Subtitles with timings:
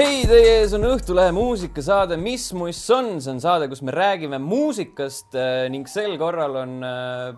[0.00, 4.38] hei, teie ees on Õhtulehe muusikasaade Mis muss on, see on saade, kus me räägime
[4.40, 7.34] muusikast äh, ning sel korral on äh,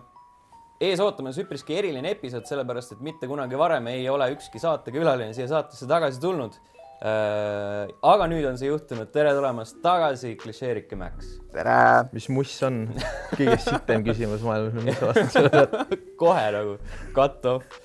[0.83, 5.49] ees ootamas üpriski eriline episood, sellepärast et mitte kunagi varem ei ole ükski saatekülaline siia
[5.51, 6.55] saatesse tagasi tulnud.
[7.03, 11.33] Äh, aga nüüd on see juhtunud, tere tulemast tagasi, klišeerike Max.
[11.51, 11.79] tere!
[12.15, 12.85] mis muss on?
[13.33, 15.97] kõige sitem küsimus maailmas, mis sa vastad sellele?
[16.21, 16.77] kohe nagu
[17.17, 17.81] cut off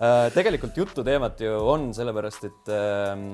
[0.00, 3.26] Äh, tegelikult jututeemat ju on, sellepärast et ähm,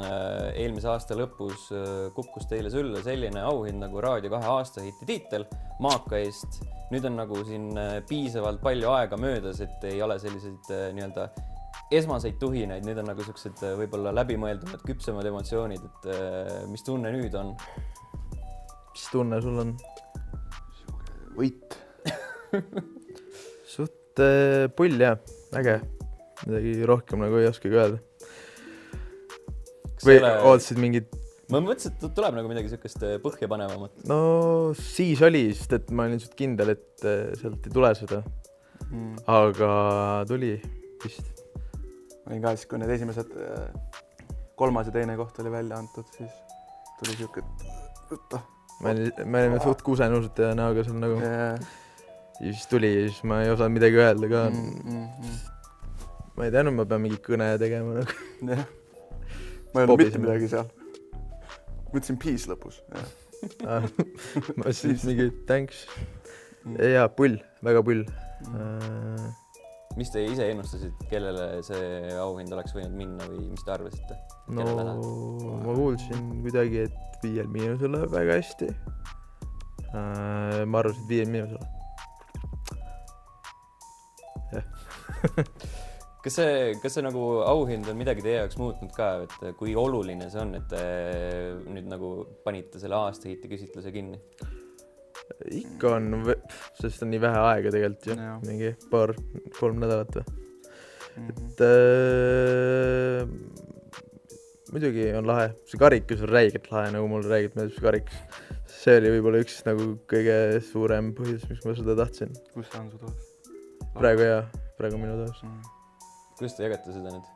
[0.00, 5.44] äh, eelmise aasta lõpus äh, kukkus teile sülle selline auhind nagu Raadio kahe aastahiti tiitel
[5.84, 6.62] Maaka eest.
[6.88, 7.66] nüüd on nagu siin
[8.08, 11.26] piisavalt palju aega möödas, et ei ole selliseid nii-öelda
[11.92, 17.52] esmaseid tuhinaid, nüüd on nagu siuksed võib-olla läbimõeldumad, küpsemad emotsioonid, et mis tunne nüüd on?
[18.94, 19.74] mis tunne sul on?
[21.36, 21.76] võit
[23.74, 24.24] suht
[24.78, 25.18] pull jah,
[25.58, 25.76] äge
[26.44, 28.00] midagi rohkem nagu ei oskagi öelda.
[30.04, 30.32] või ole...
[30.50, 31.14] ootasid mingit?
[31.52, 34.02] ma mõtlesin, et tuleb nagu midagi siukest äh, põhjapanevamat.
[34.10, 34.18] no
[34.78, 38.20] siis oli, sest et ma olin suht kindel, et äh, sealt ei tule seda
[38.90, 39.22] mm..
[39.30, 39.70] aga
[40.28, 40.56] tuli
[41.04, 41.44] vist.
[42.24, 44.04] ma olin ka siis, kui need esimesed, äh,
[44.58, 46.34] kolmas ja teine koht oli välja antud, siis
[47.00, 48.42] tuli siuke, et võta.
[48.82, 51.60] me olime, me olime suht kusenused ja näoga seal nagu yeah..
[52.40, 54.80] ja siis tuli ja siis ma ei osanud midagi öelda ka mm,.
[54.82, 55.44] Mm, mm
[56.36, 58.16] ma ei teadnud, ma pean mingi kõne tegema nagu.
[58.50, 58.66] jah,
[59.72, 60.68] ma ei öelnud mitte midagi seal.
[61.88, 62.82] ma ütlesin peace lõpus,
[63.64, 63.88] ah,
[64.60, 65.86] ma siis mingi thanks.
[66.66, 66.76] Mm..
[66.92, 68.04] jaa, pull, väga pull.
[68.50, 68.56] Mm..
[68.60, 69.28] Uh...
[69.96, 74.18] mis te ise ennustasite, kellele see auhind oleks võinud minna või mis te arvasite?
[74.52, 74.66] no
[75.64, 78.68] ma kuulsin kuidagi, et Viiel Miinusel läheb väga hästi.
[79.86, 80.68] Uh,.
[80.68, 81.64] ma arvasin, et Viiel Miinusel.
[84.52, 84.64] jah
[86.26, 90.26] kas see, kas see nagu auhind on midagi teie jaoks muutnud ka, et kui oluline
[90.32, 90.80] see on, et te
[91.70, 92.08] nüüd nagu
[92.42, 94.18] panite selle aastahiiti küsitluse kinni?
[95.58, 96.04] ikka on,
[96.78, 98.16] sest on nii vähe aega tegelikult ju,
[98.46, 99.10] mingi paar,
[99.58, 100.32] kolm nädalat või mm.
[101.20, 101.30] -hmm.
[101.30, 103.22] et äh,
[104.74, 108.18] muidugi on lahe, see karikas on räigelt lahe, nagu mulle räigelt meeldib see karikas.
[108.82, 110.36] see oli võib-olla üks nagu kõige
[110.72, 112.30] suurem põhjus, miks ma seda tahtsin.
[112.54, 113.18] kus see on su toas?
[113.94, 114.44] praegu jaa,
[114.78, 115.54] praegu minu toas mm.
[115.54, 115.75] -hmm
[116.36, 117.32] kuidas te jagate seda nüüd?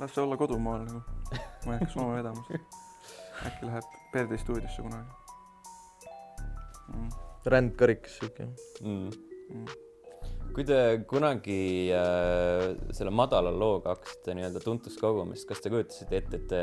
[0.00, 1.02] las see olla kodumaal nagu,
[1.66, 2.42] ma ei hakka Soome vedama
[3.46, 5.10] äkki läheb Perdi stuudiosse kunagi
[6.88, 7.08] mm..
[7.54, 8.48] rändkarikas siuke
[8.82, 9.10] mm.
[9.54, 9.66] mm.
[10.56, 10.78] kui te
[11.10, 11.60] kunagi
[11.96, 16.62] äh, selle madala looga hakkasite nii-öelda tuntust koguma, siis kas te kujutasite ette, et te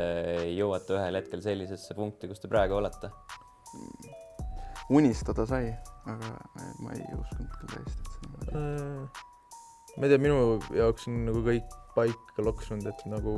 [0.58, 4.12] jõuate ühel hetkel sellisesse punkti, kus te praegu olete mm.?
[5.00, 5.72] unistada sai,
[6.10, 6.36] aga
[6.84, 9.28] ma ei uskunud küll täiesti, et see niimoodi äh
[9.96, 13.34] ma ei tea, minu jaoks on nagu kõik paika loksunud, et nagu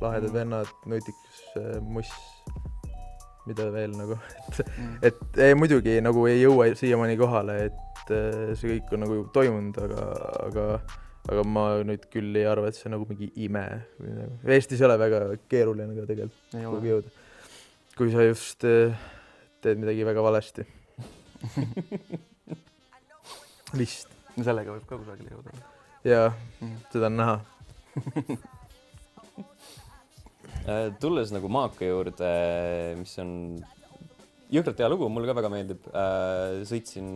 [0.00, 0.34] lahedad mm.
[0.34, 2.10] vennad, nutikas äh, muss,
[3.48, 8.52] mida veel nagu, et mm., et ei, muidugi nagu ei jõua siiamaani kohale, et äh,
[8.58, 10.10] see kõik on nagu toimunud, aga,
[10.48, 10.68] aga
[11.24, 13.64] aga ma nüüd küll ei arva, et see nagu mingi ime
[13.96, 17.12] või nagu, Eestis ei ole väga keeruline ka tegelikult kuhugi jõuda.
[17.96, 19.06] kui sa just äh,
[19.64, 20.66] teed midagi väga valesti
[23.80, 25.50] vist no sellega võib ka kusagile jõuda.
[26.06, 27.36] jaa mm., seda on näha
[30.70, 32.30] äh, tulles nagu maaka juurde,
[33.00, 33.30] mis on
[34.54, 35.86] jõhkralt hea lugu, mulle ka väga meeldib.
[35.90, 37.08] Äh, sõitsin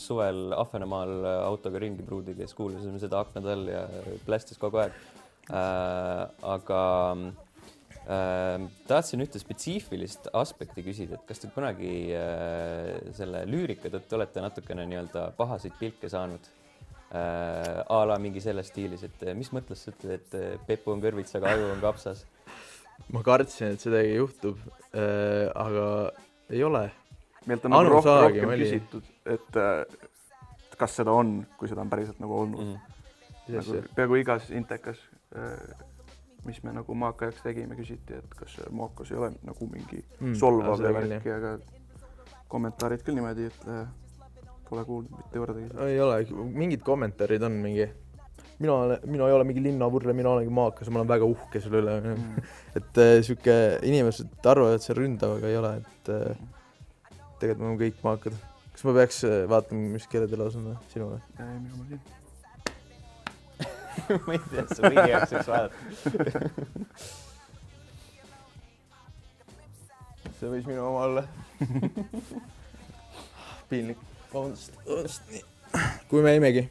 [0.00, 1.12] suvel Ahvenamaal
[1.44, 3.84] autoga ringi pruudiga ja siis kuulasime seda aknade all ja
[4.26, 4.96] plästis kogu aeg.
[5.52, 6.22] Äh,
[6.54, 6.80] aga
[8.04, 11.94] tahtsin ühte spetsiifilist aspekti küsida, et kas te kunagi
[13.16, 16.50] selle lüürika tõttu olete natukene nii-öelda pahaseid pilke saanud?
[17.14, 21.02] äh, a la mingi selles stiilis, et mis mõttes sa ütled, et äh, Pepu on
[21.02, 22.24] kõrvits, aga aju on kapsas?
[23.14, 24.58] ma kartsin, et seda ei juhtub
[24.94, 25.86] äh,, aga
[26.50, 26.88] ei ole.
[27.46, 29.82] meilt on nagu rohkem, rohkem küsitud, et äh,
[30.78, 32.74] kas seda on, kui seda on päriselt nagu olnud mm.
[32.74, 33.58] -hmm.
[33.58, 35.02] nagu peaaegu igas intekas
[35.36, 35.93] äh,
[36.46, 40.36] mis me nagu Maaka jaoks tegime, küsiti, et kas Maakas ei ole nagu mingi mm,
[40.38, 41.56] solvav ja värki, aga
[42.52, 43.84] kommentaarid küll niimoodi, et äh,
[44.64, 45.68] Pole kuulnud mitte kordagi.
[45.84, 46.22] ei ole,
[46.56, 47.84] mingid kommentaarid on mingi,
[48.62, 51.60] mina olen, mina ei ole mingi linnavurle, mina olengi maakas ja ma olen väga uhke
[51.60, 52.48] selle üle mm..
[52.80, 56.42] et äh, sihuke, inimesed arvavad, et see ründav, aga ei ole, et äh,
[57.42, 58.42] tegelikult me oleme kõik maakad.
[58.72, 61.24] kas ma peaks äh, vaatama, mis keele te lausun või, sinu või?
[61.38, 62.23] ei, minu oma siin
[64.26, 65.76] ma ei tea, sa võid heaks võiks vaadata
[70.44, 71.22] see võis minu oma olla
[73.70, 74.00] piinlik
[74.32, 75.36] vabandust, vabandust,
[76.10, 76.64] kui me jäimegi.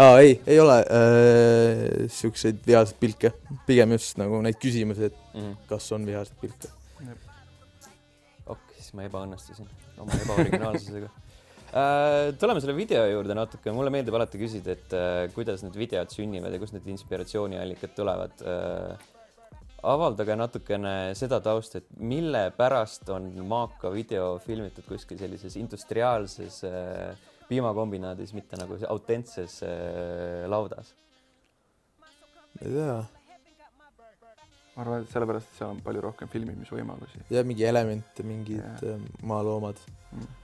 [0.00, 3.30] Aa, ei, ei ole äh, siukseid vihaseid pilke,
[3.68, 5.56] pigem just nagu neid küsimusi, et mm -hmm.
[5.70, 6.68] kas on vihaseid pilke.
[8.46, 9.68] ok, siis ma ebaõnnestusin.
[9.98, 11.08] Oma ebaoriginaalsusega.
[12.38, 16.54] tuleme selle video juurde natuke, mulle meeldib alati küsida, et äh, kuidas need videod sünnivad
[16.54, 19.08] ja kust need inspiratsiooniallikad tulevad äh,
[19.84, 27.26] avaldage natukene seda tausta, et mille pärast on Maaka video filmitud kuskil sellises industriaalses äh,
[27.48, 30.94] piimakombinaadis, mitte nagu autentses äh, laudas?
[32.54, 32.96] ma ei tea.
[34.76, 37.26] ma arvan, et sellepärast, et seal on palju rohkem filmimisvõimalusi.
[37.34, 38.94] ja mingi elemente, mingid ja.
[38.94, 39.82] Äh, maaloomad
[40.14, 40.43] mm..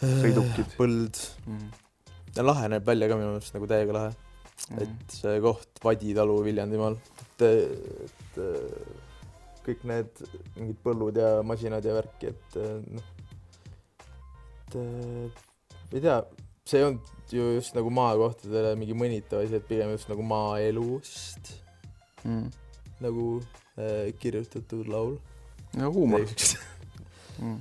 [0.00, 0.72] Sõidukid.
[0.78, 1.20] põld.
[1.46, 1.68] Mm..
[2.36, 4.16] ja lahe näeb välja ka minu meelest nagu täiega lahe.
[4.68, 4.80] Mm..
[4.84, 8.40] et see koht Vadi talu Viljandimaal, et, et
[9.68, 10.24] kõik need
[10.56, 12.58] mingid põllud ja masinad ja värki, et
[12.88, 13.12] noh,
[14.66, 14.78] et
[15.92, 16.18] ei tea,
[16.68, 21.54] see ei olnud ju just nagu maakohtadele mingi mõnitav asi, et pigem just nagu maaelust.
[22.26, 22.48] Mm.
[22.98, 23.24] nagu
[23.78, 25.18] äh, kirjutatud laul.
[25.76, 26.26] ja huumor.
[27.38, 27.60] Mm..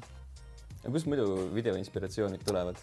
[0.87, 2.79] Ja kust muidu video inspiratsioonid tulevad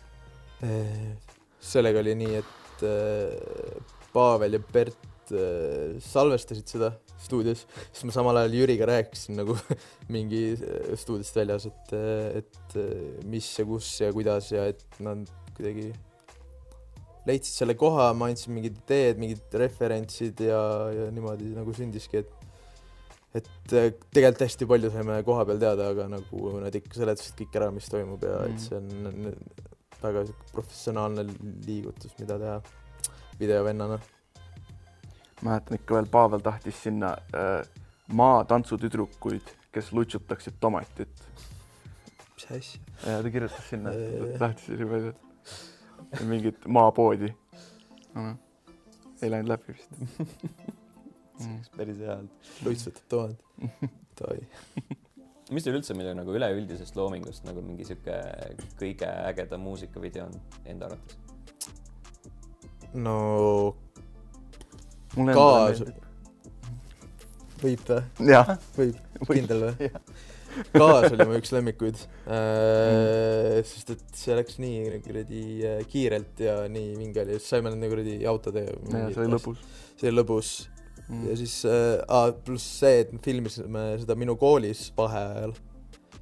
[0.62, 1.16] äh,?
[1.64, 3.78] sellega oli nii, et äh,
[4.12, 6.90] Pavel ja Bert äh, salvestasid seda
[7.24, 9.56] stuudios, siis ma samal ajal Jüriga rääkisin nagu
[10.14, 15.24] mingi äh, stuudiost väljas, et, äh, et mis ja kus ja kuidas ja et nad
[15.56, 15.88] kuidagi
[17.24, 20.60] leidsid selle koha, ma andsin mingid ideed, mingid referentsid ja,
[20.92, 22.33] ja niimoodi nagu sündiski, et
[23.34, 27.70] et tegelikult hästi palju saime koha peal teada, aga nagu nad ikka seletasid kõik ära,
[27.75, 28.52] mis toimub ja mm.
[28.52, 29.31] et see on
[30.04, 31.25] väga professionaalne
[31.66, 32.58] liigutus, mida teha
[33.40, 33.98] videovennana
[35.44, 37.66] mäletan ikka veel, Pavel tahtis sinna äh,
[38.12, 41.25] maatantsutüdrukuid, kes lutsutaksid tomatit.
[42.34, 42.81] mis asja?
[43.06, 43.92] ja ta kirjutas sinna,
[44.38, 45.12] tahtis nii palju
[46.28, 47.32] mingit maapoodi
[49.22, 49.90] ei läinud läbi vist
[51.40, 51.64] mm..
[51.76, 52.52] päris hea olnud.
[52.66, 53.38] luitsutab tomat.
[54.19, 54.44] Davai
[55.52, 58.16] mis teil üldse muidu nagu üleüldisest loomingust nagu mingi sihuke
[58.81, 60.38] kõige ägedam muusikavideo on
[60.72, 61.19] enda arvates?
[62.94, 63.75] no
[65.34, 65.82] kaas.
[67.64, 68.54] võib või?
[68.78, 68.96] võib,
[69.28, 69.90] kindel või?
[70.72, 76.40] kaas oli mu üks lemmikuid äh, mm., sest et see läks nii kuradi äh, kiirelt
[76.46, 78.64] ja nii vinge oli, saime nende kuradi autode.
[78.88, 79.66] see oli lõbus.
[79.98, 80.54] see oli lõbus
[81.08, 81.28] mm.
[81.28, 85.54] ja siis äh,, pluss see, et me filmisime seda minu koolis vaheajal.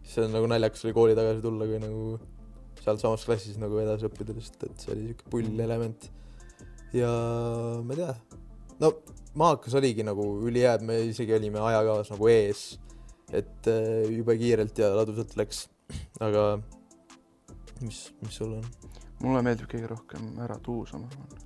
[0.03, 2.05] see on nagu naljakas oli kooli tagasi tulla, kui nagu
[2.83, 5.65] sealsamas klassis nagu edasi õppida, lihtsalt et see oli siuke pull mm.
[5.67, 6.09] element.
[6.97, 7.11] ja
[7.83, 8.41] ma ei tea
[8.83, 8.93] no
[9.39, 12.65] maakas oligi nagu ülihea, et me isegi olime ajakavas nagu ees,
[13.33, 15.67] et äh, jube kiirelt ja ladusalt läks,
[16.21, 16.47] aga
[17.81, 18.67] mis, mis sul on?
[19.23, 21.43] mulle meeldib kõige rohkem Ära tuusa, ma arvan.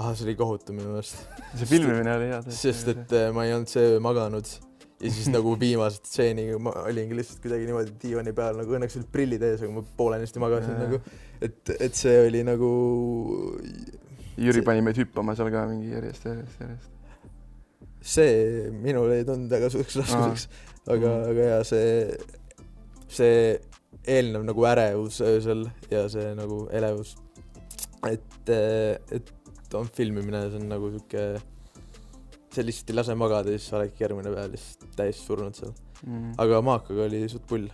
[0.00, 1.22] Ah, see oli kohutav minu meelest.
[1.54, 2.42] see filmimine oli hea.
[2.56, 4.48] sest et äh, ma ei olnud see öö maganud
[5.00, 9.10] ja siis nagu viimase stseeniga ma olingi lihtsalt kuidagi niimoodi diivani peal, nagu õnneks olid
[9.12, 11.00] prillid ees, aga ma poolenisti magasin ja, nagu,
[11.40, 12.70] et, et see oli nagu
[14.40, 16.92] Jüri pani meid hüppama seal ka mingi järjest, järjest, järjest.
[18.12, 20.46] see minul ei tulnud väga suureks raskuseks,
[20.86, 21.90] aga mm., aga jaa, see,
[23.20, 23.34] see
[24.08, 27.16] eelnev nagu ärevus öösel ja see nagu elevus,
[28.08, 29.34] et, et
[29.78, 31.24] on filmimine, see on nagu sihuke,
[32.54, 35.74] see lihtsalt ei lase magada ja siis sa oledki järgmine päev lihtsalt täiesti surnud seal
[36.06, 36.32] mm..
[36.42, 37.68] aga Maakaga oli suht pull.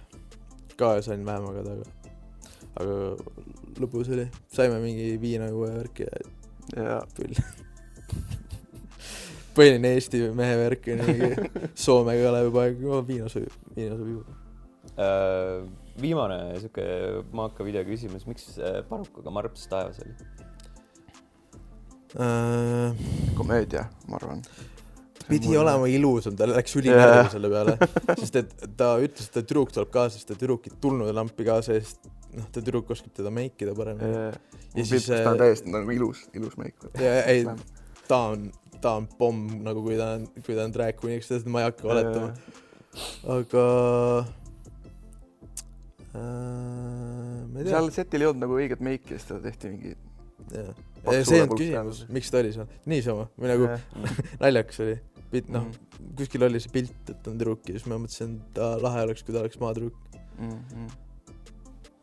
[0.76, 2.16] ka sain vähe magada, aga,
[2.82, 2.96] aga
[3.80, 6.98] lõbus oli, saime mingi viina juua ja värki ja jaa.
[7.16, 7.38] pull
[9.56, 11.30] põhiline Eesti mehe värk on mingi
[11.86, 14.36] Soome Kalevipoeg, viina sööb, viina sööb juurde
[14.96, 15.66] uh,.
[16.00, 16.84] viimane sihuke
[17.36, 20.12] maaka video küsimus, miks äh, Parukaga Marps taevas oli
[22.16, 23.06] uh,?
[23.36, 24.42] komöödia, ma arvan
[25.28, 25.60] pidi mulle...
[25.60, 27.76] olema ilusam, ta läks ülinärvi selle peale,
[28.20, 31.46] sest et ta ütles, et ta tüdruk tuleb kaasa, sest ta tüdruk ei tulnud lampi
[31.46, 31.96] kaasa ja siis
[32.36, 34.12] noh, ta tüdruk oskab teda meikida paremini
[34.76, 36.88] ja siis ta on äh, täiesti nagu ilus, ilus meik.
[37.00, 37.44] ja ei,
[38.08, 38.48] ta on,
[38.80, 41.70] ta on pomm nagu kui ta on, kui ta on drag queen'iks, seda ma ei
[41.70, 42.32] hakka valetama
[43.36, 43.64] aga
[46.16, 47.64] äh,.
[47.66, 49.96] seal setil ei olnud nagu õiget meiki siis teda tehti mingi.
[50.54, 50.70] jah,
[51.12, 53.70] see ei olnud küsimus, miks ta oli seal, niisama või nagu
[54.42, 54.96] naljakas oli
[55.32, 58.54] pilt, noh mm., kuskil oli see pilt, et on tüdruk ja siis ma mõtlesin, et
[58.56, 59.98] ta lahe oleks, kui ta oleks maatüdruk
[60.38, 60.52] mm.
[60.52, 60.86] -hmm.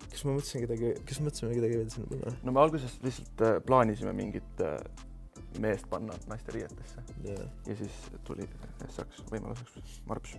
[0.09, 2.35] kas ma mõtlesin kedagi, kas me mõtlesime kedagi veel sinna panna?
[2.43, 4.77] no me alguses lihtsalt äh, plaanisime mingit äh,
[5.63, 7.45] meest panna naiste riietesse yeah.
[7.67, 8.47] ja siis tuli
[8.89, 10.35] saaks võimaluseks Marps.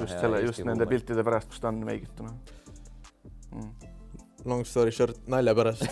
[0.00, 2.34] just selle, just nende piltide pärast, kus ta on meigituna
[3.54, 3.90] mm..
[4.44, 5.84] Long story short, nalja pärast.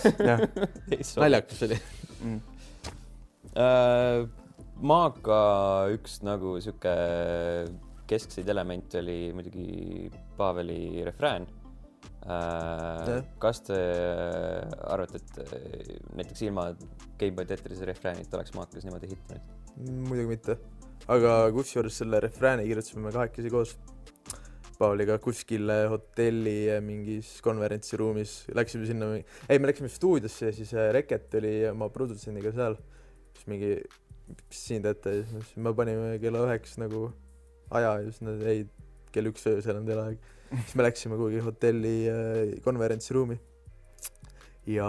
[1.23, 1.78] Naljakas oli.
[2.23, 2.40] Mm..
[3.59, 4.28] Uh,
[4.78, 5.38] Maaka
[5.90, 6.93] üks nagu sihuke
[8.09, 11.49] keskseid elemente oli muidugi Paveli refrään.
[12.28, 13.23] Uh,.
[13.40, 13.76] kas te
[14.90, 15.52] arvate, et
[16.19, 16.67] näiteks ilma
[17.19, 19.55] Gameboy Tetrise refräänita oleks Maakas niimoodi hittinud?
[19.78, 20.57] muidugi mitte,
[21.09, 23.76] aga kusjuures selle refrääni kirjutasime kahekesi koos
[24.78, 31.35] Pavliga kuskil hotelli mingis konverentsiruumis, läksime sinna, ei, me läksime stuudiosse ja siis äh, Reket
[31.40, 32.78] oli oma produtsendiga seal,
[33.35, 33.73] siis mingi,
[34.38, 37.08] mis siin teete, siis me panime kella üheks nagu
[37.75, 38.64] aja ja siis nad ei,
[39.14, 40.28] kell üks öösel on teil aeg.
[40.52, 43.38] siis me läksime kuhugi hotelli äh, konverentsiruumi
[44.68, 44.88] ja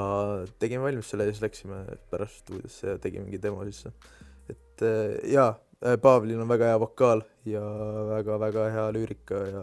[0.61, 1.81] tegime valmis selle ja siis läksime
[2.11, 3.91] pärast stuudiosse ja tegimegi demo sisse.
[4.53, 7.61] et äh, jaa Äh, Pavlil on väga hea vokaal ja
[8.09, 9.61] väga-väga hea lüürika ja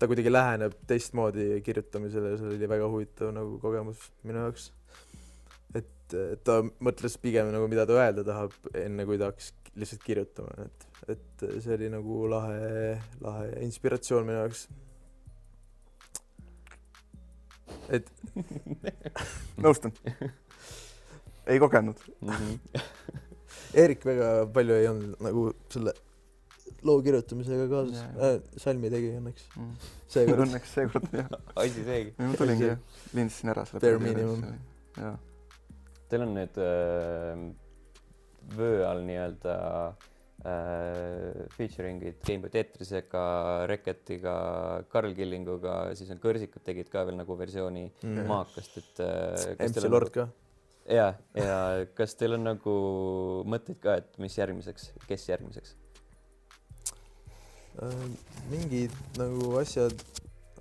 [0.00, 4.70] ta kuidagi läheneb teistmoodi kirjutamisele ja see oli väga huvitav nagu kogemus minu jaoks.
[5.76, 10.02] et, et ta mõtles pigem nagu, mida ta öelda tahab, enne kui ta hakkas lihtsalt
[10.06, 14.66] kirjutama, et, et see oli nagu lahe, lahe inspiratsioon minu jaoks.
[17.92, 18.08] et
[19.64, 19.92] nõustun
[21.52, 22.32] ei kogenud mm.
[22.32, 23.18] -hmm
[23.76, 25.94] Eerik väga palju ei olnud nagu selle
[26.86, 29.86] loo kirjutamisega kaasas yeah., äh, salmi tegi õnneks mm..
[30.14, 31.30] seekord õnneks seekord jah.
[31.62, 32.12] asi seegi.
[32.20, 32.82] ma tulingi jah,
[33.18, 33.82] lindstasin ära selle.
[33.84, 34.44] Bare minimum.
[34.98, 35.16] jah.
[36.08, 37.42] Teil on nüüd äh,
[38.58, 39.56] vöö all nii-öelda
[40.46, 43.24] äh, featuring'id Gameboy Tetrisega,
[43.68, 44.36] Reketiga,
[44.92, 48.28] Karl Killinguga, siis on Kõrsikud tegid ka veel nagu versiooni mm.
[48.30, 49.56] maakast, et äh,.
[49.66, 50.30] MC Lord ka
[50.88, 51.56] ja, ja
[51.96, 52.74] kas teil on nagu
[53.48, 55.74] mõtteid ka, et mis järgmiseks, kes järgmiseks
[57.84, 58.06] äh,?
[58.48, 59.94] mingid nagu asjad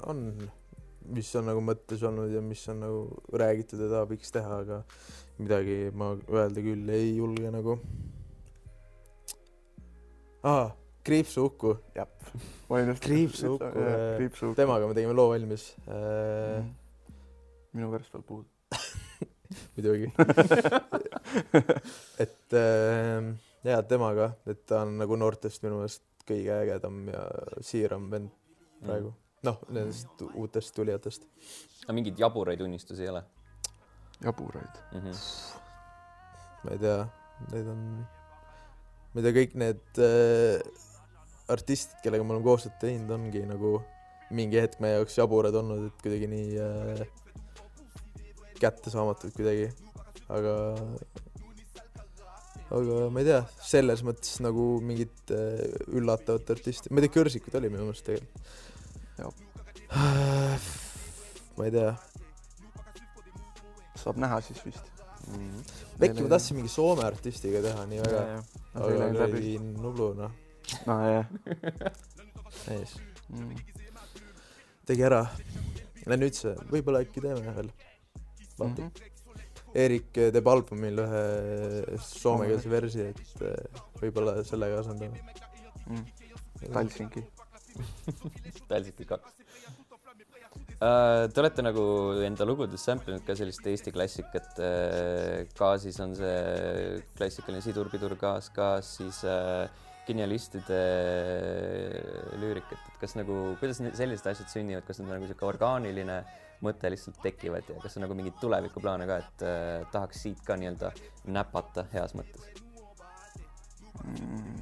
[0.07, 0.25] on,
[1.13, 4.81] mis on nagu mõttes olnud ja mis on nagu räägitud ja tahabiks teha, aga
[5.39, 7.77] midagi ma öelda küll ei julge nagu.
[10.43, 10.73] aa,
[11.07, 11.77] kriipsuuku.
[11.95, 12.11] jah.
[14.19, 16.59] kriipsuuku, temaga me tegime loo valmis äh....
[16.59, 16.75] Mm.
[17.77, 18.56] minu käest veel puudu
[19.75, 20.11] muidugi
[22.23, 23.29] et äh,
[23.67, 27.23] jaa, temaga, et ta on nagu noortest minu meelest kõige ägedam ja
[27.63, 28.33] siiram vend
[28.83, 29.17] praegu mm..
[29.47, 31.27] noh, nendest uutest tulijatest.
[31.85, 33.23] aga mingeid jaburaid unistusi ei ole?
[34.23, 34.99] jaburaid mm?
[34.99, 35.17] -hmm.
[36.63, 36.99] ma ei tea,
[37.53, 37.83] need on,
[39.13, 40.83] ma ei tea, kõik need äh,
[41.47, 43.77] artistid, kellega me oleme koostööd teinud, ongi nagu
[44.35, 47.05] mingi hetk meie jaoks jaburad olnud, et kuidagi nii äh,
[48.61, 49.69] kättesaamatud kuidagi,
[50.33, 50.55] aga,
[52.77, 55.61] aga ma ei tea, selles mõttes nagu mingit äh,
[55.93, 58.35] üllatavat artisti, ma ei tea, Kõrsikut oli minu meelest tegelikult.
[61.57, 61.91] ma ei tea.
[63.97, 64.85] saab näha siis vist
[65.27, 65.35] mm.
[65.35, 65.61] -hmm.
[65.99, 70.31] Pekki ma tahtsin mingi Soome artistiga teha nii väga, aga oli Nublu noh.
[70.85, 71.25] nojah.
[72.75, 72.97] ees
[73.29, 73.55] mm..
[74.85, 75.25] tegi ära.
[76.07, 77.71] Lähen nüüd see, võib-olla äkki teeme veel
[78.59, 78.89] vaata mm.
[78.89, 79.13] -hmm.
[79.77, 81.23] Erik teeb albumil ühe
[82.01, 85.19] soomekeelse versi, et eh, võib-olla sellega asendame
[85.87, 86.05] mm..
[86.73, 87.23] Talsinki
[88.69, 89.35] Talsinki kaks
[90.81, 91.27] uh,.
[91.27, 91.83] Te olete nagu
[92.25, 95.43] enda lugudes sample inud ka sellist Eesti klassikat uh,.
[95.59, 99.67] Gaasis on see klassikaline Sidur-pidur gaas, gaas, siis uh,
[100.07, 100.81] genialistide
[102.41, 106.21] lüürikat, et kas nagu, kuidas sellised asjad sünnivad, kas need on nagu sihuke orgaaniline
[106.65, 110.57] mõte lihtsalt tekivad ja kas on nagu mingeid tulevikuplaane ka, et äh, tahaks siit ka
[110.57, 110.93] nii-öelda
[111.33, 112.49] näpata heas mõttes
[114.03, 114.57] mm.?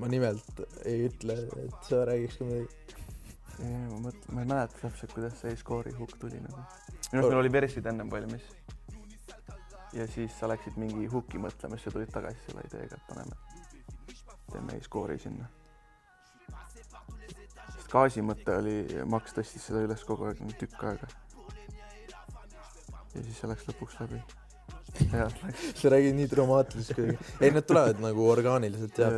[0.00, 2.68] ma nimelt ei ütle, et sa räägiks ka midagi.
[3.60, 6.62] ma mõtlen, ma ei mäleta täpselt, kuidas see skoori hukk tuli nagu.
[7.10, 8.46] minu arust meil oli versid ennem valmis.
[9.92, 13.40] Ja siis sa läksid mingi hukki mõtlema, siis sa tulid tagasi selle ideega, et paneme,
[14.52, 15.48] teeme skoori sinna
[17.90, 18.76] gaasi mõte oli,
[19.10, 21.08] Max tõstis seda üles kogu aeg nagu tükk aega.
[23.14, 24.20] ja siis see läks lõpuks läbi.
[25.78, 27.30] sa räägid nii dramaatiliselt kuidagi.
[27.40, 29.16] ei, need tulevad nagu orgaaniliselt jah,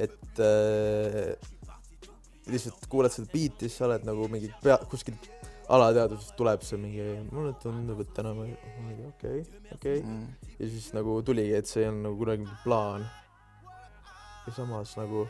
[0.00, 1.34] et äh,
[2.52, 5.28] lihtsalt kuuled seda biiti, siis sa oled nagu mingi pea, kuskilt
[5.68, 9.40] alateadvusest tuleb see mingi, mulle tundub, et täna ma, okei okay,,
[9.72, 10.02] okei okay.
[10.02, 10.52] mm.
[10.58, 13.06] ja siis nagu tuligi, et see ei olnud nagu kunagi plaan.
[14.46, 15.26] ja samas nagu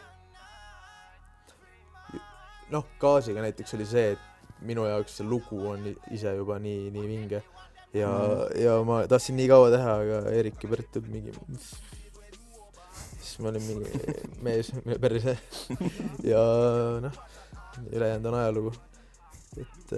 [2.74, 7.08] noh, gaasiga näiteks oli see, et minu jaoks see lugu on ise juba nii, nii
[7.10, 7.42] vinge
[7.94, 11.34] ja mm., ja ma tahtsin nii kaua teha, aga Eerik ja Bert tulid mingi,
[13.20, 14.72] siis ma olin mingi mees,
[15.04, 15.36] perse
[16.32, 16.42] ja
[17.04, 17.22] noh,
[17.90, 18.74] ülejäänud on ajalugu.
[19.60, 19.94] Et,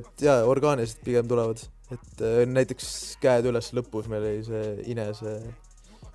[0.00, 1.60] et jaa, orgaaniliselt pigem tulevad,
[1.94, 2.88] et näiteks
[3.22, 5.36] Käed üles lõpus meil oli see Inese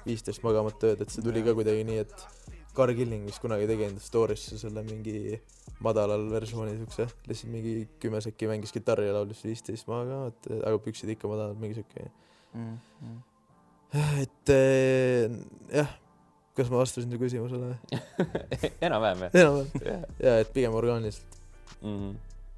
[0.05, 2.25] viisteist magamata ööd, et see tuli ka kuidagi nii, et
[2.75, 5.37] Carr Killing vist kunagi tegi enda story'sse selle mingi
[5.83, 11.13] madalal versiooni siukse, lihtsalt mingi kümme sekki mängis kitarri ja laulis viisteist magamat, aga püksid
[11.15, 12.09] ikka madalad, mingi siuke
[12.53, 12.77] mm.
[13.01, 13.17] -hmm.
[14.23, 14.53] et
[15.75, 15.97] jah
[16.59, 17.75] kas ma vastasin su küsimusele
[18.87, 19.35] enam-vähem jah?
[19.41, 20.03] enam-vähem yeah.
[20.19, 21.39] ja et pigem orgaaniliselt
[21.81, 21.95] mm.
[21.95, 22.15] -hmm.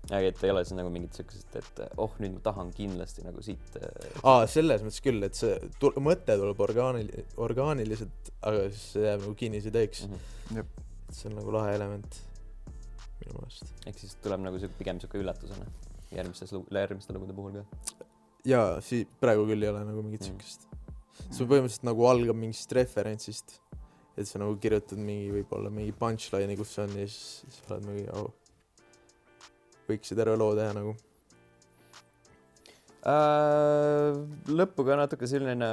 [0.10, 3.44] Aga et ei ole siis nagu mingit siukest, et oh, nüüd ma tahan kindlasti nagu
[3.46, 4.08] siit äh....
[4.28, 7.14] aa, selles mõttes küll, et see tul-, mõte tuleb orgaanil-,
[7.46, 10.26] orgaaniliselt, aga siis see jääb nagu kinnisideeks mm.
[10.50, 10.90] -hmm.
[11.14, 12.20] see on nagu lahe element
[13.22, 13.74] minu meelest.
[13.86, 15.70] ehk siis tuleb nagu siuke, pigem siuke üllatusena
[16.12, 18.06] järgmistes lugu, järgmiste lugude puhul ka?
[18.56, 20.34] jaa, sii-, praegu küll ei ole nagu mingit mm.
[20.34, 20.68] siukest
[21.30, 23.60] see põhimõtteliselt nagu algab mingist referentsist
[24.18, 27.86] et sa nagu kirjutad mingi võib-olla mingi punchline'i, kus see on ja siis, siis oled
[27.88, 28.32] mingi oh,
[29.92, 30.96] võiks ju terve loo teha nagu
[33.08, 34.18] äh,.
[34.52, 35.70] lõppu ka natuke selline,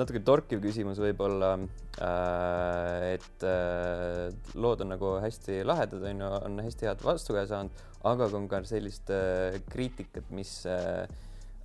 [0.00, 3.14] natuke torkiv küsimus võib-olla äh,.
[3.14, 8.30] et äh, lood on nagu hästi lahedad, on ju, on hästi head vastukaja saanud, aga
[8.36, 11.04] on ka sellist äh, kriitikat, mis äh,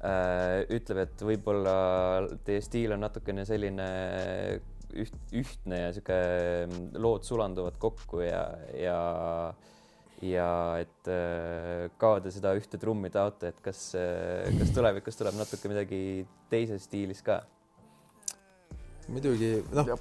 [0.03, 1.75] äh, ütleb, et võib-olla
[2.47, 3.89] teie stiil on natukene selline
[4.95, 6.17] üht, ühtne ja sihuke
[6.65, 8.43] mm, lood sulanduvad kokku ja,
[8.77, 8.99] ja,
[10.23, 10.47] ja
[10.79, 15.71] et äh, kaua te seda ühte trummi taote, et kas, äh, kas tulevikus tuleb natuke
[15.71, 15.99] midagi
[16.51, 17.41] teises stiilis ka?
[19.11, 19.91] muidugi, noh,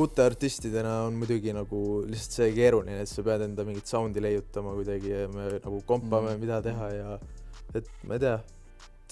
[0.00, 4.72] uute artistidena on muidugi nagu lihtsalt see keeruline, et sa pead enda mingit sound'i leiutama
[4.78, 7.18] kuidagi ja me nagu kompame mm., mida teha ja
[7.76, 8.38] et ma ei tea,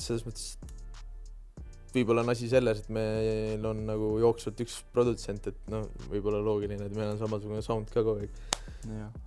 [0.01, 0.77] selles mõttes
[1.93, 6.89] võib-olla on asi selles, et meil on nagu jooksvalt üks produtsent, et noh, võib-olla loogiline,
[6.89, 9.27] et meil on samasugune sound ka kogu aeg.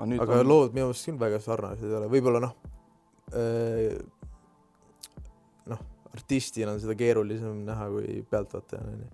[0.00, 0.48] Aga on...
[0.48, 2.54] lood minu meelest küll väga sarnased ei ole, võib-olla noh
[3.36, 3.96] äh,,
[5.70, 5.80] noh,
[6.14, 9.10] artistina on seda keerulisem näha kui pealtvaatajana, onju.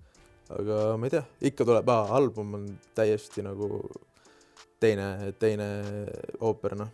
[0.59, 3.81] aga ma ei tea, ikka tuleb, album on täiesti nagu
[4.81, 5.67] teine, teine
[6.39, 6.91] ooper, noh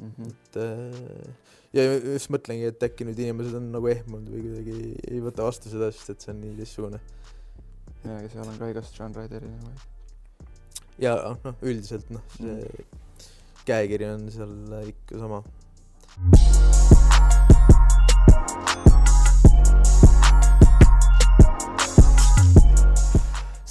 [0.00, 0.12] mm.
[0.16, 0.30] -hmm.
[0.30, 4.76] et äh, ja just mõtlengi, et äkki nüüd inimesed on nagu ehmunud või kuidagi
[5.10, 7.00] ei võta vastu seda, sest et see on nii teistsugune.
[8.04, 9.88] ja, aga seal on ka igast žanreid erinevaid.
[11.02, 13.00] ja noh, üldiselt noh, see mm.
[13.66, 14.54] Käekiri on seal
[14.88, 15.42] ikka sama.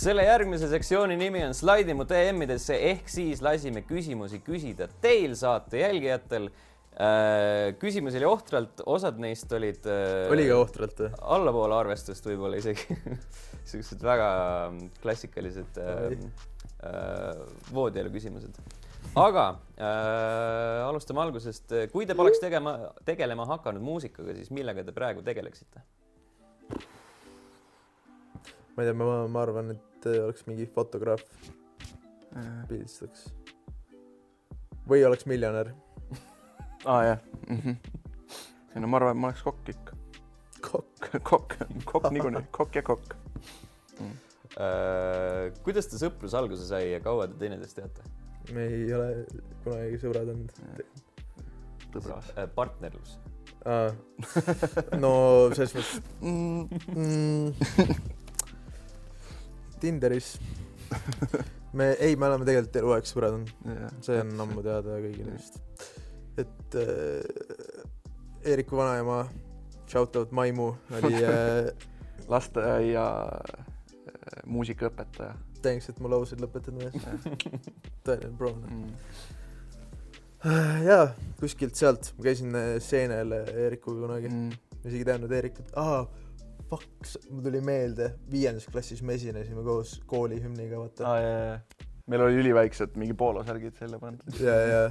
[0.03, 5.79] selle järgmise sektsiooni nimi on Slaidi mu DM-idesse ehk siis lasime küsimusi küsida teil saate
[5.79, 6.49] jälgijatel
[6.93, 9.82] Äh, küsimusi oli ohtralt, osad neist olid.
[9.89, 11.10] Äh, oli ka ohtralt või?
[11.36, 12.97] allapoole arvestust võib-olla isegi
[13.71, 14.27] siuksed väga
[15.01, 16.13] klassikalised äh,
[16.86, 17.41] äh,
[17.73, 18.62] voodielu küsimused.
[19.19, 19.45] Aga
[19.77, 21.73] äh, alustame algusest.
[21.91, 25.83] kui te poleks tegema, tegelema hakanud muusikaga, siis millega te praegu tegeleksite?
[28.73, 31.23] ma ei tea, ma, ma arvan, et oleks mingi fotograaf,
[32.67, 33.27] pildistaks.
[34.89, 35.73] või oleks miljonär
[36.85, 37.59] aa ah, jah mm.
[37.59, 37.75] -hmm.
[38.75, 39.99] ei no ma arvan, et ma oleks kokk ikka.
[40.71, 43.15] kokk kokk, kokk niikuinii, kokk ja kokk
[43.99, 44.17] mm..
[44.53, 48.03] Uh, kuidas ta sõprus alguse sai ja kaua te teineteist teate?
[48.51, 49.10] Me ei ole
[49.63, 50.51] kunagi sõbrad olnud.
[51.93, 52.47] sõbras uh,.
[52.56, 53.17] partnerlus.
[53.63, 53.93] Ah..
[54.99, 55.13] no
[55.56, 56.63] selles mõttes mm,
[56.97, 57.47] mm,
[59.79, 60.36] Tinderis.
[61.73, 63.53] Me, ei, me oleme tegelikult eluaeg sõbrad olnud.
[63.65, 63.95] Yeah..
[64.06, 65.58] see on ammu teada kõigile vist.
[66.38, 67.23] Et äh,
[68.43, 69.23] Eeriku vanaema,
[69.88, 71.71] shout out Maimu, oli äh,
[72.34, 75.34] lasteaia äh, muusikaõpetaja.
[75.63, 76.93] Thanks, et mu lauseid lõpetad mees
[78.07, 78.89] tõeline bro mm..
[80.43, 81.05] Äh, jaa,
[81.39, 86.01] kuskilt sealt, ma käisin äh, seenel Eerikuga kunagi mm., isegi teadnud Eerikut, aa,
[86.67, 91.07] fuck, mul tuli meelde, viiendas klassis me esinesime koos kooli hümniga, vaata.
[91.07, 91.89] aa, jaa, jaa.
[92.11, 94.43] meil oli üliväiksed mingi poolosärgid selja pandud.
[94.43, 94.87] jaa, jaa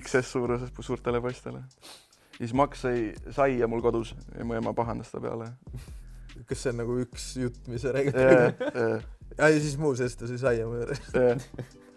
[0.00, 1.58] XS suuruses suurtele poistele.
[1.58, 5.50] ja siis Max sai saia mul kodus ja mu ema pahandas ta peale.
[6.46, 8.16] kas see on nagu üks jutt, mis sa räägid?
[8.16, 9.04] Yeah.
[9.38, 11.40] ja siis muu seest ta sai saia mu juures yeah.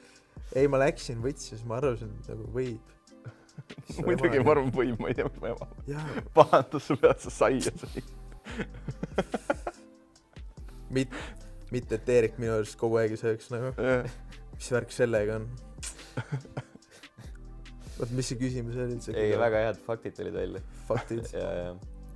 [0.56, 2.94] ei, ma läksin, võtsin, siis ma arvasin, nagu võib.
[4.06, 5.66] muidugi ma arvan, võib, ma ei tea, mis mu ema
[6.36, 8.08] pahandas su pealt, sa saia sõid
[10.96, 11.22] mit-,
[11.72, 14.04] mitte, et Eerik minu arust kogu aeg ei sööks nagu yeah..
[14.58, 15.46] mis värk sellega on
[18.00, 19.16] oot, mis see küsimus oli üldse?
[19.18, 20.62] ei, väga head faktid tulid välja.
[20.90, 21.70] faktid ja, ja,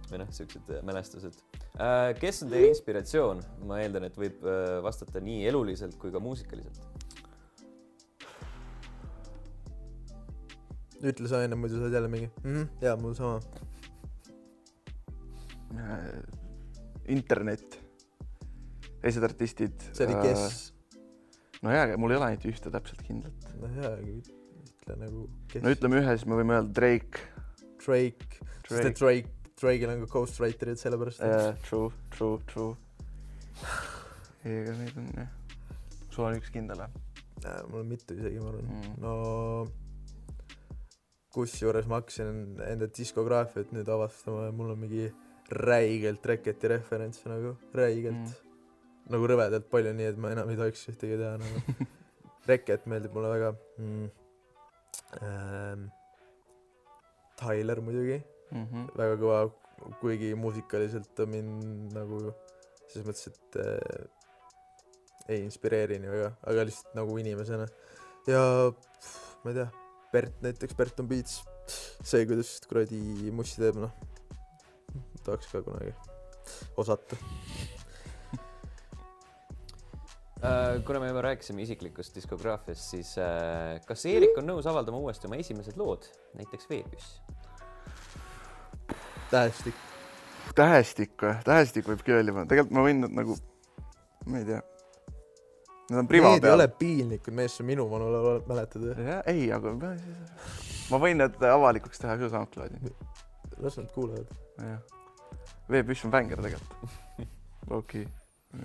[0.09, 1.37] või noh, siuksed äh, mälestused
[1.79, 2.11] äh,.
[2.19, 3.43] kes on teie inspiratsioon?
[3.69, 6.98] ma eeldan, et võib äh, vastata nii eluliselt kui ka muusikaliselt.
[11.03, 13.39] Ütle sa enne, muidu sa oled jälle mingi mm, -hmm, jaa, mul sama.
[15.79, 16.19] Äh,
[17.07, 17.79] internet,
[19.01, 19.81] teised artistid.
[19.93, 20.73] see oli kes.
[21.61, 23.49] no jaa, mul ei ole ainult ühte täpselt kindlat.
[23.61, 27.27] no jaa, ütle nagu kes no ütleme ühe, siis me võime öelda Drake.
[27.79, 28.99] Drake, sest et Drake.
[28.99, 32.75] Drake, Drake'il on ka ghostwriter'id, sellepärast et jaa, true, true, true.
[34.45, 35.31] ei, ega neid on jah.
[36.09, 37.07] sul on üks kindel või
[37.45, 38.93] äh, mul on mitu isegi, ma arvan mm.?
[39.03, 39.13] no
[41.33, 45.09] kusjuures ma hakkasin enda diskograafiat nüüd avastama ja mul on mingi
[45.51, 48.33] räigelt Reketi referentse nagu, räigelt Mm.
[49.09, 51.61] nagu rõvedalt palju, nii et ma enam ei tohiks ühtegi teha nagu.
[52.49, 54.09] Reket meeldib mulle väga mm..
[55.21, 55.87] Ähm,
[57.39, 58.85] Tyler muidugi, Mm -hmm.
[58.97, 59.39] väga kõva,
[60.01, 62.33] kuigi muusikaliselt on mind nagu
[62.87, 64.07] selles mõttes, et äh,
[65.29, 67.67] ei inspireeri nii väga, aga lihtsalt nagu inimesena.
[68.27, 68.41] ja
[68.73, 69.69] pff, ma ei tea,
[70.13, 71.41] Bert näiteks, Bert on Beats,
[72.01, 72.99] see, kuidas kuradi
[73.35, 73.93] mussi teeb, noh,
[75.25, 75.93] tahaks ka kunagi
[76.81, 77.19] osata.
[80.39, 85.27] Äh, kuna me juba rääkisime isiklikust diskograafiast, siis äh, kas Eerik on nõus avaldama uuesti
[85.27, 86.07] oma esimesed lood,
[86.39, 87.19] näiteks Veepüss?
[89.29, 89.75] tähestik,
[90.55, 91.35] tähestik või?
[91.45, 93.35] tähestik võib küll öelda, tegelikult ma võin nad nagu,
[94.25, 94.63] ma ei tea.
[95.89, 96.67] Need on priva need ei peal ole.
[96.81, 99.07] piinlikud, mees, sa minu vanul mäletad või?
[99.07, 99.93] jah, ei, aga ma,
[100.91, 102.93] ma võin need avalikuks teha küll SoundCloudi.
[103.63, 104.35] las nad kuulavad.
[104.61, 104.83] jah.
[105.69, 107.25] veepüss on bänger tegelikult.
[107.79, 108.05] okei,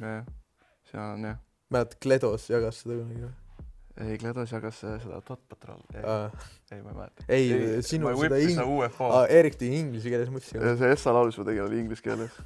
[0.01, 0.29] jah,
[0.91, 1.41] seal on jah.
[1.73, 3.33] mäletad, Kledos jagas seda kunagi või?
[4.01, 5.81] ei, Gledos jagas äh, seda Dot Patrol.
[5.95, 6.03] ei,
[6.73, 7.25] ei, ma ei mäleta.
[7.29, 8.61] ei, sinu seda ing-,
[9.61, 10.57] tegi inglise keeles mussi.
[10.59, 12.41] ja see Essa laulus ma tegin oli inglise keeles.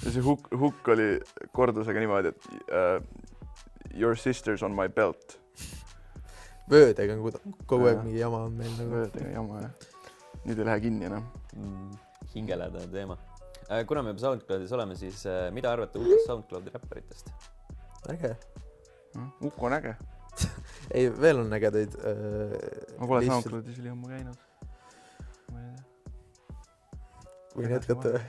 [0.00, 1.08] Ja see hukk, hukk oli
[1.56, 3.02] kordusega niimoodi, et uh,
[3.94, 5.38] your sister's on my belt.
[6.70, 9.02] vöödega on kuda- kogu aeg mingi jama on meil nagu.
[9.12, 9.90] täiega jama jah.
[10.44, 11.26] nüüd ei lähe kinni enam.
[11.56, 11.90] Mm,
[12.34, 13.18] hingelähedane teema.
[13.86, 17.32] kuna me juba SoundCloudis oleme, siis äh, mida arvate uutest SoundCloudi räpparitest?
[18.14, 18.36] äge.
[19.40, 19.96] Uku on äge.
[20.94, 22.56] ei, veel on ägedaid äh,.
[22.98, 23.26] ma pole.
[23.26, 24.51] SoundCloudis üli ammu käinud.
[27.56, 28.22] Võin jätkata või?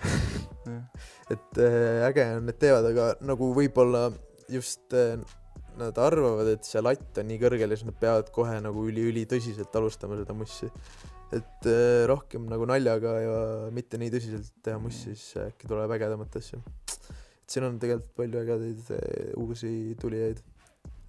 [1.33, 4.07] et äh, äge on, et teevad, aga nagu võib-olla
[4.51, 5.17] just äh,
[5.79, 9.73] nad arvavad, et see latt on nii kõrgel ja siis nad peavad kohe nagu üliülitõsiselt
[9.79, 10.69] alustama seda mussi.
[11.33, 13.37] et äh, rohkem nagu naljaga ja
[13.73, 16.61] mitte nii tõsiselt teha mussi, siis äkki tuleb ägedamat asja.
[16.83, 18.93] et siin on tegelikult palju ägedaid
[19.41, 20.43] uusi tulijaid.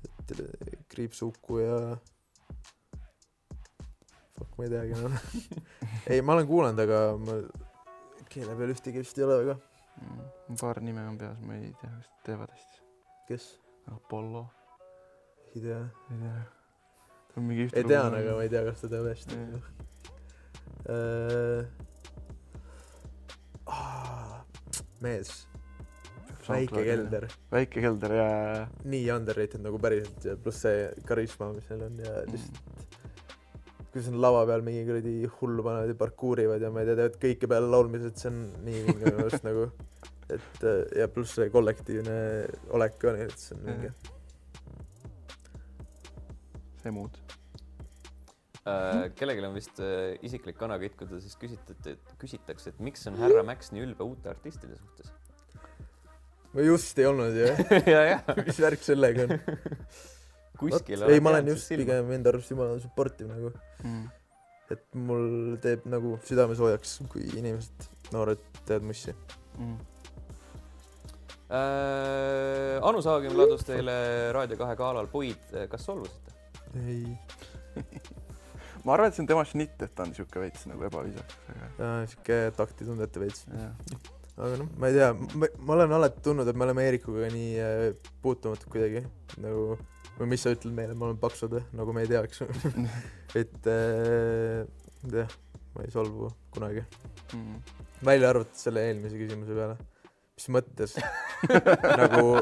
[0.09, 1.79] et äh, kriipsuuku ja
[4.35, 5.19] fuck, ma ei teagi enam.
[6.11, 7.39] ei, ma olen kuulanud, aga ma
[8.35, 9.55] keele peal ühtegi vist ei ole väga.
[10.03, 12.83] Mm, paar nime on peas, ma ei tea, kas nad teevad hästi.
[13.29, 13.47] kes?
[13.95, 14.43] Apollo,
[15.55, 15.81] ei tea.
[16.11, 16.37] ei tea.
[17.31, 19.71] ta on mingi ei tean, aga ma ei tea, kas ta teab hästi Jah..
[25.05, 25.31] mees,
[26.49, 26.83] väike.
[26.85, 28.29] kelder, väike kelder ja,
[28.85, 32.75] nii underrated nagu päriselt ja pluss see karisma, mis neil on ja ja lihtsalt
[33.95, 37.19] kuidas nad lava peal mingi kuradi hullu panevad ja parkuurivad ja ma ei tea, teevad
[37.23, 39.69] kõike peale laulmised, see on nii vinge minu arust nagu,
[40.35, 42.17] et äh, ja pluss see kollektiivne
[42.75, 43.93] olek ka neil, et see on vinge.
[46.83, 47.21] see muud.
[48.67, 53.07] Äh, kellelgi on vist äh, isiklik kanakitt, kui ta siis küsitleti, et küsitakse, et miks
[53.07, 55.15] on härra Max nii ülbe uute artistide suhtes.
[56.51, 57.55] ma just ei olnud ju,
[57.95, 59.39] ja, ja mis värk sellega on?
[60.61, 61.69] kuskil ei, ma olen just.
[61.73, 63.53] pigem enda arust jumala supportive nagu,
[63.85, 64.05] Mm.
[64.73, 69.13] et mul teeb nagu südame soojaks, kui inimesed, noored teevad mussi.
[69.59, 69.75] Mm.
[71.55, 73.95] Äh, Anu Saagim ladus teile
[74.35, 76.33] Raadio kahe galal puid, kas solvusite?
[76.81, 77.05] ei,
[78.85, 81.37] ma arvan, et see on tema šnitt, et ta on siuke veits nagu ebaviisakas,
[81.77, 83.45] aga sihuke taktitundetu veits.
[83.53, 83.77] jah.
[84.41, 85.11] aga noh, ma ei tea,
[85.61, 89.05] ma olen alati tundnud, et me oleme Eerikuga nii äh, puutumatud kuidagi
[89.45, 89.77] nagu
[90.19, 92.45] või mis sa ütled meile, me oleme paksud või, nagu me ei teaks.
[93.41, 94.63] et äh,
[95.03, 95.27] ma ei tea,
[95.75, 96.85] ma ei solvu kunagi.
[97.35, 97.59] Mm.
[98.05, 99.79] välja arvatud selle eelmise küsimuse peale.
[100.37, 100.95] mis mõttes?
[102.03, 102.39] nagu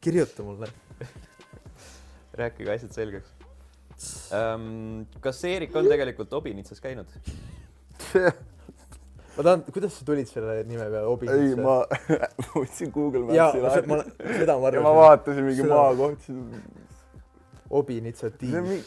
[0.00, 0.70] kirjuta mulle.
[2.40, 3.32] rääkige asjad selgeks
[4.32, 5.02] ähm,.
[5.20, 7.10] kas Eerik on tegelikult Obinitsas käinud?
[9.36, 11.30] ma tahan, kuidas sa tulid selle nime peale, Obi?
[11.30, 11.80] ei, ma,
[12.54, 14.02] võtsin Google jaa, Maps'i ma,
[14.36, 16.88] seda ma ja ma vaatasin mingi maakoht, siis
[17.70, 18.30] Obinitsa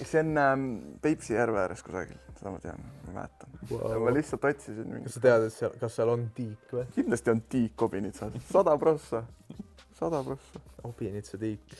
[0.03, 0.63] see on ähm,
[1.01, 3.53] Peipsi järve ääres kusagil, seda ma tean, ma mäletan.
[4.03, 6.83] ma lihtsalt otsisin mingi kas, sa tead, et seal, kas seal on tiik või?
[6.97, 9.23] kindlasti on tiik Obinitsas, sada prossa,
[9.95, 10.63] sada prossa.
[10.83, 11.77] Obinitsa tiik.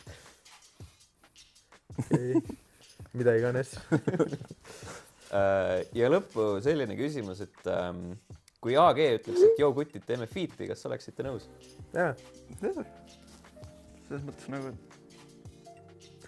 [2.00, 2.40] okei.
[3.14, 3.76] mida iganes
[5.40, 8.14] äh, ja lõppu selline küsimus, et ähm,
[8.64, 11.44] kui AG ütleks, et joo kutid, teeme feat'i, kas oleksite nõus?
[11.96, 12.14] jaa.
[12.62, 14.68] selles mõttes nagu.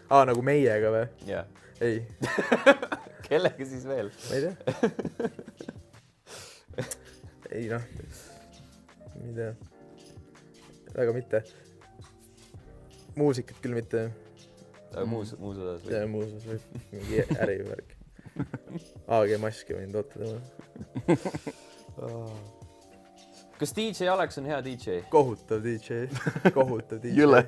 [0.10, 1.06] aa, nagu meiega või?
[1.30, 1.46] jah.
[1.86, 1.96] ei
[3.28, 4.10] kellega siis veel?
[4.28, 4.56] ma ei tea
[7.56, 7.84] ei noh,
[9.16, 9.52] ma ei tea,
[10.96, 11.38] väga mitte.
[13.16, 14.00] muusikat küll mitte.
[14.92, 15.94] aga muus, muus osas või?
[15.96, 17.90] jaa, muus osas võib, mingi ärivärk
[19.16, 20.40] AG maski võin toota tema
[23.60, 25.02] kas DJ Alex on hea DJ?
[25.10, 26.06] kohutav DJ,
[26.58, 27.16] kohutav DJ.
[27.22, 27.44] jõle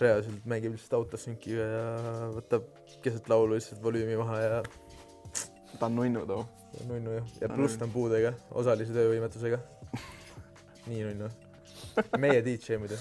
[0.00, 1.86] reaalselt mängib lihtsalt autos sünkiga ja
[2.36, 2.68] võtab
[3.04, 4.60] keset laulu lihtsalt volüümi maha ja.
[5.78, 6.44] ta on nunnu too
[6.84, 9.60] nunnu jah, ja pluss ta on puudega, osalise töövõimetusega.
[10.90, 11.30] nii nunnu.
[12.22, 12.98] meie DJ muidu.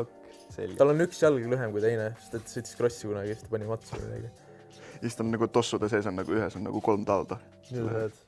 [0.00, 0.12] ok,
[0.54, 0.76] selge.
[0.78, 3.70] tal on üks jalg lühem kui teine, sest et sõitis krossi kunagi, siis ta pani
[3.70, 4.51] matsu või midagi.
[5.02, 7.38] Ja siis ta on nagu tossude sees on nagu ühes on nagu kolm talda.
[7.70, 8.18] nii sa tead.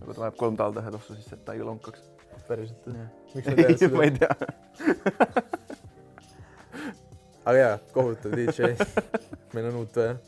[0.00, 2.02] nagu ta paneb kolm talda ühe tossu sisse, et ta ei lonkaks.
[2.48, 3.06] päriselt või?
[3.34, 3.96] miks sa tead seda?
[3.96, 4.32] ma ei tea
[7.46, 8.74] aga jaa, kohutav DJ.
[9.54, 10.18] meil on uut vaja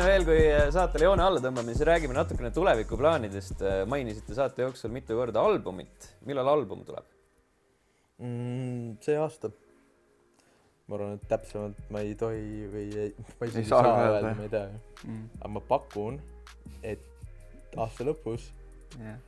[0.00, 3.64] enne veel, kui saatele joone alla tõmbame, siis räägime natukene tulevikuplaanidest.
[3.90, 6.14] mainisite saate jooksul mitu korda albumit.
[6.24, 7.04] millal album tuleb
[8.18, 8.96] mm,?
[9.04, 9.50] see aasta.
[10.88, 14.46] ma arvan, et täpsemalt ma ei tohi või ei, ma isegi ei saa öelda, ma
[14.46, 14.66] ei tea
[15.04, 15.26] mm..
[15.40, 16.20] aga ma pakun,
[16.82, 17.04] et
[17.76, 18.48] aasta lõpus
[18.96, 19.20] yeah..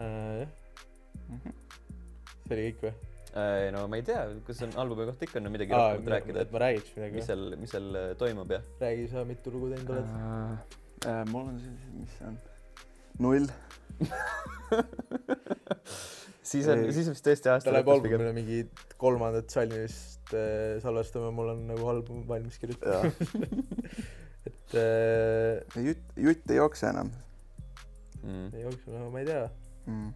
[0.00, 0.50] Äh, jah
[1.30, 1.54] mm -hmm.
[2.44, 3.09] see oli kõik või?
[3.30, 6.42] Äh, no ma ei tea, kas on albumi kohta ikka on midagi rohkemat rääkida?
[6.42, 7.14] et ma räägiks midagi.
[7.14, 8.58] mis seal, mis seal äh, toimub ja?
[8.80, 10.16] räägi sa, mitu lugu teinud oled uh,?
[11.00, 12.34] Uh, mul on siis, mis see on?
[13.22, 13.46] null
[16.50, 18.58] siis on, siis vist tõesti aasta ta läheb albumile mingi
[18.98, 23.14] kolmandat salmi vist äh, salvestama, mul on nagu album valmis kirjutatud
[24.50, 27.14] et äh, jutt, jutt ei jookse enam
[28.24, 28.50] mm..
[28.56, 29.46] ei jookse, no ma ei tea
[29.86, 30.10] mm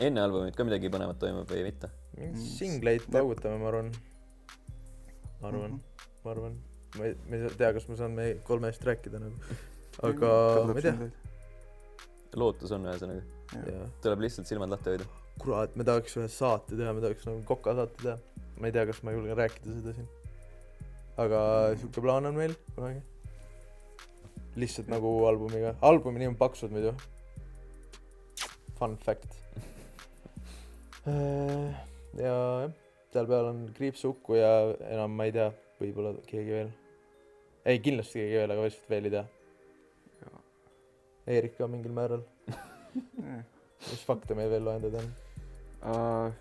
[0.00, 1.90] enne albumit ka midagi põnevat toimub või mitte?
[2.16, 2.36] Mm.
[2.36, 3.90] singleid paugutame, ma arvan.
[5.40, 6.08] ma arvan mm, -hmm.
[6.24, 6.56] ma arvan.
[6.98, 9.58] ma ei, ma ei tea, kas ma saan meie kolmest rääkida nagu.
[10.08, 10.32] aga
[10.68, 11.10] ma ei tea.
[12.36, 13.86] lootus on ühesõnaga.
[14.04, 15.08] tuleb lihtsalt silmad lahti hoida.
[15.40, 18.18] kurat, me tahaks ühe saate teha, me tahaks nagu Koka saate teha.
[18.60, 20.08] ma ei tea, kas ma julgen rääkida seda siin.
[21.24, 21.40] aga
[21.76, 23.02] sihuke plaan on meil kunagi.
[24.56, 26.96] lihtsalt nagu albumiga, albumi nimi on Paksud muidu.
[28.76, 29.38] Fun fact
[31.06, 32.72] ja jah,
[33.12, 34.52] seal peal on kriipsuhku ja
[34.88, 35.48] enam ma ei tea,
[35.80, 36.70] võib-olla keegi veel.
[37.64, 39.24] ei, kindlasti keegi veel, aga lihtsalt veel ei tea.
[41.32, 42.24] Eerik ka mingil määral
[43.90, 45.12] mis fakte meil veel loendada on
[45.86, 46.32] uh,?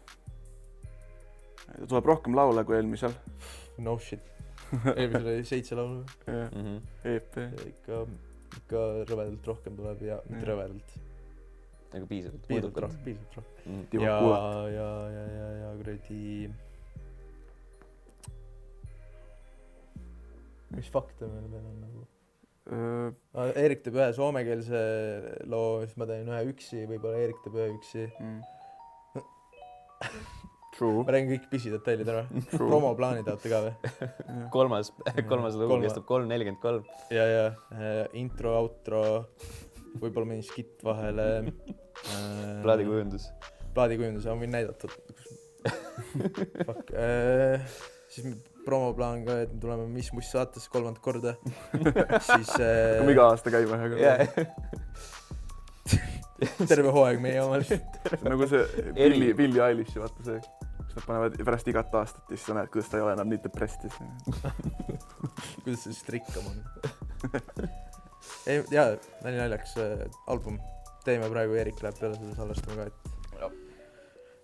[1.87, 3.13] tuleb rohkem laule kui eelmisel.
[3.85, 4.25] no shit.
[4.95, 6.01] eelmisel oli seitse laulu.
[6.25, 6.81] jah, mhm.
[7.13, 7.39] EP.
[7.67, 8.03] ikka,
[8.61, 10.99] ikka rõvedalt rohkem tuleb ja mitte rõvedalt
[11.91, 12.47] nagu piisavalt.
[12.47, 13.83] piisavalt rohkem, piisavalt rohkem mm..
[13.99, 14.17] ja,
[14.71, 16.51] ja, ja, ja, ja kuradi.
[20.71, 22.05] mis fakte meil veel on nagu
[22.71, 23.49] uh,?
[23.59, 24.83] Eerik teeb ühe soomekeelse
[25.51, 28.39] loo, siis ma teen ühe üksi, võib-olla Eerik teeb ühe üksi mm.
[30.71, 31.03] True.
[31.03, 32.21] ma räägin kõik pisidetailid ära.
[32.55, 33.73] promoplaani tahate ka või
[34.55, 34.93] kolmas,
[35.27, 36.87] kolmas lugu kestab kolm nelikümmend kolm.
[37.13, 37.43] ja, ja
[37.75, 39.03] äh, intro, outro
[39.99, 42.61] võib-olla mõni skitt vahele äh,.
[42.63, 43.27] plaadikujundus.
[43.75, 44.91] plaadikujundus, ma võin näidata
[46.65, 47.65] Fuck äh,,
[48.11, 48.25] siis
[48.65, 51.35] promoplaan ka, et me tuleme Mis Muss saatesse kolmandat korda
[52.27, 52.65] siis äh....
[52.95, 54.25] hakkame iga aasta käima ühe korra yeah.
[56.69, 58.63] terve hooaeg meie oma lihtsalt nagu see
[58.97, 60.39] Billy, Billy Eilishi, vaata see,
[60.81, 63.29] kus nad panevad pärast igat aastat ja siis sa näed, kuidas ta ei ole enam
[63.31, 63.91] nii depressed
[65.63, 66.57] kuidas ta siis rikkam on
[68.49, 70.59] ei jaa, nali naljaks äh, album,
[71.05, 73.11] teeme praegu, Eerik läheb peale seda salvestama ka, et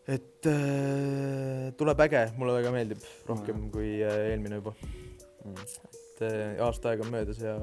[0.08, 3.72] et äh, tuleb äge, mulle väga meeldib, rohkem mm.
[3.74, 5.66] kui äh, eelmine juba mm..
[5.90, 7.58] et äh, aasta aega on möödas ja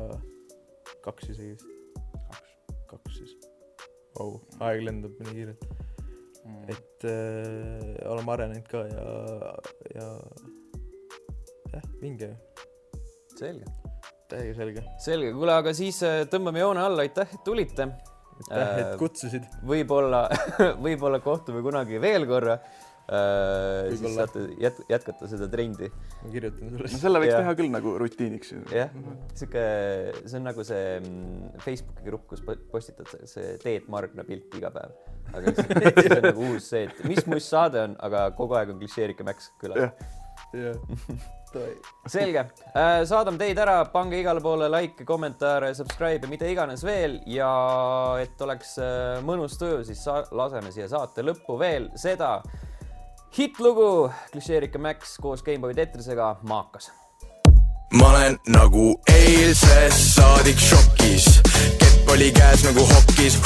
[1.06, 1.64] kaks isegi vist.
[2.28, 2.52] kaks.
[2.90, 3.32] kaks siis.
[4.18, 5.64] Vau, aeg lendab nii kiirelt
[6.44, 6.60] mm..
[6.76, 9.08] et äh, oleme arenenud ka ja,
[9.96, 10.10] ja
[11.72, 12.34] jah, vinge.
[13.38, 13.83] selge
[14.34, 14.86] täiega selge.
[15.02, 17.90] selge, kuule, aga siis äh, tõmbame joone alla, aitäh, et tulite.
[18.48, 19.46] aitäh, et äh, kutsusid.
[19.66, 20.26] võib-olla
[20.86, 22.58] võib-olla kohtume kunagi veel korra.
[23.04, 25.90] Uh, siis saate jät-, jätkata seda trendi.
[26.22, 26.88] ma kirjutan sulle.
[26.88, 27.40] no selle võiks ja.
[27.42, 28.54] teha küll nagu rutiiniks.
[28.72, 28.94] jah,
[29.36, 29.64] sihuke,
[30.22, 32.40] see on nagu see mm, Facebooki grupp, kus
[32.72, 34.96] postitatakse Teet Margna pilti iga päev.
[35.34, 35.68] aga siis,
[36.00, 39.28] siis on nagu uus see, et mis muss saade on, aga kogu aeg on klišeerike
[39.28, 39.92] Max külas.
[42.10, 47.20] selge, äh, saadame teid ära, pange igale poole like, kommentaare, subscribe ja mida iganes veel
[47.30, 47.50] ja
[48.22, 50.02] et oleks äh, mõnus tuju, siis
[50.34, 52.36] laseme siia saate lõppu veel seda
[53.34, 56.90] hittlugu, klišeerike Max koos Gameboy Tetrisega, maakas.
[57.94, 61.28] ma olen nagu eilsest saadik šokis,
[61.78, 63.38] kepp oli käes nagu hokis,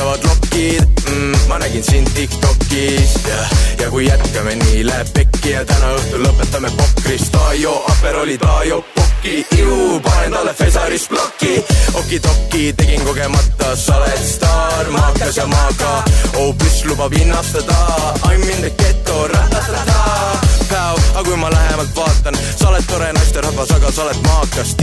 [0.00, 0.82] tuttavad lokid.
[1.10, 3.14] Mm,, ma nägin sind Tiktokis.
[3.28, 3.46] Ja,
[3.84, 5.50] ja kui jätkame nii, läheb pekki.
[5.50, 12.72] Ja täna õhtul lõpetame pokris, Taio, Aperoli, Taio, pokki, ju, panen talle Fesaris ploki, okidoki,
[12.76, 15.92] tegin kogemata, sa oled staar, maakas ja maaga,
[16.36, 17.76] oh püss lubab hinnastada,
[18.32, 20.00] I m in the ghetto, ratatata,
[20.68, 24.76] päev, aga kui ma lähemalt vaatan, sa oled tore naisterahvas, aga sa oled maakas.